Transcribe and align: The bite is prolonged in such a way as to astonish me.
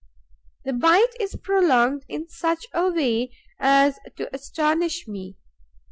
The 0.65 0.73
bite 0.73 1.13
is 1.19 1.35
prolonged 1.35 2.05
in 2.09 2.27
such 2.27 2.65
a 2.73 2.89
way 2.89 3.29
as 3.59 3.99
to 4.15 4.33
astonish 4.33 5.07
me. 5.07 5.37